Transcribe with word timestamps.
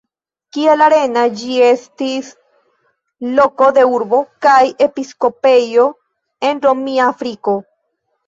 Kiel 0.55 0.81
Arena 0.83 1.23
ĝi 1.41 1.57
estis 1.65 2.29
loko 3.39 3.67
de 3.77 3.83
urbo 3.97 4.21
kaj 4.47 4.63
episkopejo 4.87 5.85
en 6.49 6.65
Romia 6.67 7.05
Afriko. 7.13 7.55